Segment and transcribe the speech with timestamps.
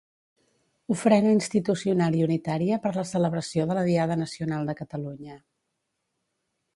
[0.95, 5.37] Ofrena institucional i unitària per la celebració de la Diada Nacional de Catalunya.